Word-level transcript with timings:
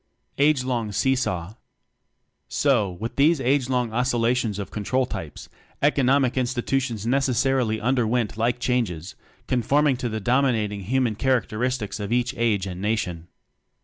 Age 0.39 0.63
Long 0.63 0.91
See 0.91 1.15
Saw. 1.15 1.53
So, 2.47 2.89
with 2.91 3.17
these 3.17 3.39
age 3.39 3.69
long 3.69 3.91
oscilla 3.93 4.33
tions 4.35 4.57
of 4.57 4.71
control 4.71 5.05
types, 5.05 5.47
economic 5.79 6.35
in 6.35 6.47
stitutions 6.47 7.05
necessarily 7.05 7.79
underwent 7.79 8.35
like 8.35 8.57
changes, 8.57 9.13
conforming 9.45 9.97
to 9.97 10.09
_the 10.09 10.23
dom 10.23 10.45
inating 10.45 10.85
human 10.85 11.13
characteristics 11.13 11.99
of 11.99 12.11
each 12.11 12.33
Age 12.35 12.65
and 12.65 12.81
Nation. 12.81 13.27